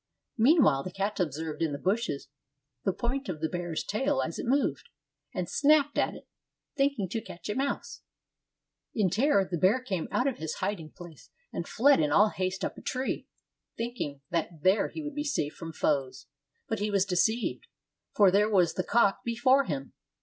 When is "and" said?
5.31-5.47, 11.53-11.67